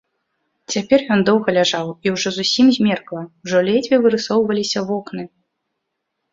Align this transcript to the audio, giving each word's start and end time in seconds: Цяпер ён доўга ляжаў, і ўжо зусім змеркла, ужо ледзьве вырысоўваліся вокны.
Цяпер 0.75 1.03
ён 1.15 1.19
доўга 1.29 1.49
ляжаў, 1.57 1.91
і 2.07 2.15
ўжо 2.15 2.33
зусім 2.39 2.73
змеркла, 2.79 3.21
ужо 3.45 3.57
ледзьве 3.71 4.03
вырысоўваліся 4.07 4.79
вокны. 4.93 5.23